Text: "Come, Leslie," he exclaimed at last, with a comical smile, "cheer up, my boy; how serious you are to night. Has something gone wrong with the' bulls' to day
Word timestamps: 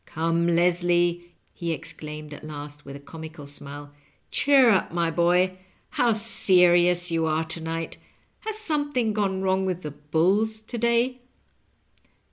"Come, 0.17 0.47
Leslie," 0.47 1.31
he 1.53 1.71
exclaimed 1.71 2.33
at 2.33 2.43
last, 2.43 2.85
with 2.85 2.95
a 2.95 2.99
comical 2.99 3.45
smile, 3.45 3.93
"cheer 4.31 4.71
up, 4.71 4.91
my 4.91 5.11
boy; 5.11 5.59
how 5.91 6.11
serious 6.13 7.11
you 7.11 7.27
are 7.27 7.43
to 7.43 7.61
night. 7.61 7.97
Has 8.39 8.57
something 8.57 9.13
gone 9.13 9.43
wrong 9.43 9.63
with 9.63 9.83
the' 9.83 9.91
bulls' 10.11 10.59
to 10.71 10.77
day 10.79 11.19